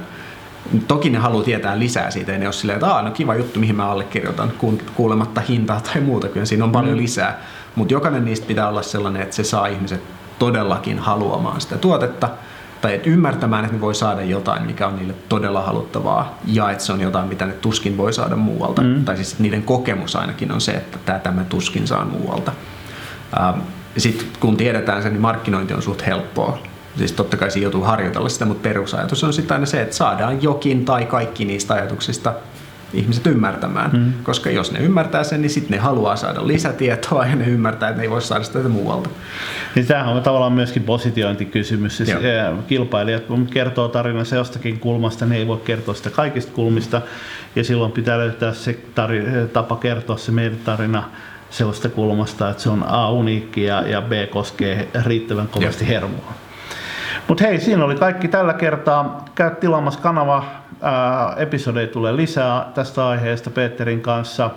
Toki 0.88 1.10
ne 1.10 1.18
haluaa 1.18 1.44
tietää 1.44 1.78
lisää 1.78 2.10
siitä, 2.10 2.32
ja 2.32 2.38
ne 2.38 2.46
ole 2.46 2.52
silleen, 2.52 2.76
että 2.76 3.02
no 3.02 3.10
kiva 3.10 3.34
juttu, 3.34 3.60
mihin 3.60 3.76
mä 3.76 3.90
allekirjoitan, 3.90 4.52
kuulematta 4.94 5.40
hintaa 5.40 5.80
tai 5.80 6.00
muuta, 6.00 6.28
kyllä 6.28 6.46
siinä 6.46 6.64
on 6.64 6.72
paljon 6.72 6.94
mm. 6.94 7.02
lisää. 7.02 7.40
Mutta 7.74 7.94
jokainen 7.94 8.24
niistä 8.24 8.46
pitää 8.46 8.68
olla 8.68 8.82
sellainen, 8.82 9.22
että 9.22 9.36
se 9.36 9.44
saa 9.44 9.66
ihmiset 9.66 10.02
todellakin 10.38 10.98
haluamaan 10.98 11.60
sitä 11.60 11.76
tuotetta, 11.76 12.28
tai 12.82 12.94
että 12.94 13.10
ymmärtämään, 13.10 13.64
että 13.64 13.76
ne 13.76 13.80
voi 13.80 13.94
saada 13.94 14.22
jotain, 14.22 14.62
mikä 14.66 14.86
on 14.86 14.96
niille 14.96 15.14
todella 15.28 15.62
haluttavaa, 15.62 16.38
ja 16.46 16.70
että 16.70 16.84
se 16.84 16.92
on 16.92 17.00
jotain, 17.00 17.28
mitä 17.28 17.46
ne 17.46 17.52
tuskin 17.52 17.96
voi 17.96 18.12
saada 18.12 18.36
muualta. 18.36 18.82
Mm. 18.82 19.04
Tai 19.04 19.16
siis 19.16 19.38
niiden 19.38 19.62
kokemus 19.62 20.16
ainakin 20.16 20.52
on 20.52 20.60
se, 20.60 20.72
että 20.72 20.98
tämä, 21.04 21.18
tämä 21.18 21.44
tuskin 21.44 21.86
saa 21.86 22.04
muualta. 22.04 22.52
Ähm, 23.40 23.58
Sitten 23.96 24.26
kun 24.40 24.56
tiedetään 24.56 25.02
sen, 25.02 25.12
niin 25.12 25.20
markkinointi 25.20 25.74
on 25.74 25.82
suht 25.82 26.06
helppoa. 26.06 26.58
Siis 26.98 27.12
totta 27.12 27.36
kai 27.36 27.50
siinä 27.50 27.62
joutuu 27.64 27.82
harjoitella 27.84 28.28
sitä, 28.28 28.44
mutta 28.44 28.62
perusajatus 28.62 29.24
on 29.24 29.32
sitten 29.32 29.54
aina 29.54 29.66
se, 29.66 29.82
että 29.82 29.96
saadaan 29.96 30.42
jokin 30.42 30.84
tai 30.84 31.06
kaikki 31.06 31.44
niistä 31.44 31.74
ajatuksista 31.74 32.34
ihmiset 32.94 33.26
ymmärtämään. 33.26 33.90
Mm. 33.92 34.12
Koska 34.22 34.50
jos 34.50 34.72
ne 34.72 34.78
ymmärtää 34.78 35.24
sen, 35.24 35.42
niin 35.42 35.50
sitten 35.50 35.70
ne 35.70 35.78
haluaa 35.78 36.16
saada 36.16 36.46
lisätietoa 36.46 37.26
ja 37.26 37.36
ne 37.36 37.46
ymmärtää, 37.46 37.88
että 37.88 37.98
ne 37.98 38.02
ei 38.02 38.10
voi 38.10 38.22
saada 38.22 38.44
sitä 38.44 38.58
muualta. 38.58 39.10
Niin 39.74 39.86
tämähän 39.86 40.16
on 40.16 40.22
tavallaan 40.22 40.52
myöskin 40.52 40.82
positiointikysymys. 40.82 41.96
Siis 41.96 42.10
kilpailijat 42.66 43.24
kun 43.24 43.46
kertoo 43.46 43.88
tarinansa 43.88 44.36
jostakin 44.36 44.78
kulmasta, 44.78 45.26
ne 45.26 45.36
ei 45.36 45.46
voi 45.46 45.60
kertoa 45.64 45.94
sitä 45.94 46.10
kaikista 46.10 46.52
kulmista. 46.52 47.02
Ja 47.56 47.64
silloin 47.64 47.92
pitää 47.92 48.18
löytää 48.18 48.52
se 48.52 48.78
tari, 48.94 49.24
tapa 49.52 49.76
kertoa 49.76 50.16
se 50.16 50.32
meidän 50.32 50.58
tarina 50.64 51.04
sellaista 51.50 51.88
kulmasta, 51.88 52.50
että 52.50 52.62
se 52.62 52.70
on 52.70 52.84
A 52.88 53.10
uniikki 53.10 53.64
ja, 53.64 53.88
ja 53.88 54.02
B 54.02 54.12
koskee 54.30 54.88
riittävän 55.04 55.48
kovasti 55.48 55.88
hermoa. 55.88 56.32
Mutta 57.28 57.44
hei, 57.44 57.60
siinä 57.60 57.84
oli 57.84 57.94
kaikki 57.94 58.28
tällä 58.28 58.52
kertaa. 58.52 59.24
Käy 59.34 59.50
tilaamassa 59.50 60.00
kanava. 60.00 60.61
Ää, 60.82 61.34
episodeja 61.36 61.86
tulee 61.86 62.16
lisää 62.16 62.70
tästä 62.74 63.08
aiheesta 63.08 63.50
Peterin 63.50 64.00
kanssa. 64.00 64.50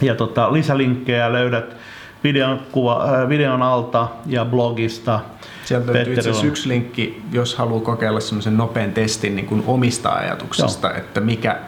Ja 0.00 0.14
tota, 0.14 0.52
lisälinkkejä 0.52 1.32
löydät 1.32 1.76
videon, 2.24 2.60
kuva, 2.72 3.04
äh, 3.04 3.28
videon 3.28 3.62
alta 3.62 4.08
ja 4.26 4.44
blogista. 4.44 5.20
Sieltä 5.64 5.92
löytyy 5.92 6.14
itse 6.14 6.20
asiassa 6.20 6.46
yksi 6.46 6.68
linkki, 6.68 7.22
jos 7.32 7.56
haluaa 7.56 7.80
kokeilla 7.80 8.20
semmoisen 8.20 8.56
nopean 8.56 8.92
testin 8.92 9.36
niin 9.36 9.46
kuin 9.46 9.64
omista 9.66 10.10
ajatuksista, 10.10 10.88
Joo. 10.88 10.96
että 10.96 11.20
mikä, 11.20 11.58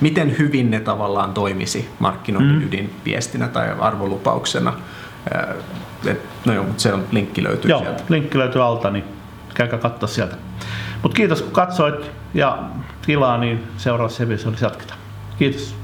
miten 0.00 0.38
hyvin 0.38 0.70
ne 0.70 0.80
tavallaan 0.80 1.34
toimisi 1.34 1.88
markkinoinnin 1.98 2.58
mm. 2.58 2.66
ydinviestinä 2.66 3.48
tai 3.48 3.68
arvolupauksena. 3.80 4.72
Et, 6.06 6.20
no 6.44 6.52
joo, 6.52 6.64
mutta 6.64 6.82
se 6.82 6.92
on, 6.92 7.04
linkki 7.12 7.42
löytyy 7.42 7.70
joo, 7.70 7.80
sieltä. 7.80 8.02
linkki 8.08 8.38
löytyy 8.38 8.62
alta, 8.62 8.90
niin 8.90 9.04
käykää 9.54 9.78
katsoa 9.78 10.08
sieltä. 10.08 10.36
Mutta 11.02 11.16
kiitos 11.16 11.42
kun 11.42 11.52
katsoit 11.52 12.10
ja 12.34 12.58
tilaa, 13.06 13.38
niin 13.38 13.64
seuraavassa 13.76 14.22
episodissa 14.22 14.66
jatketaan. 14.66 14.98
Kiitos. 15.38 15.83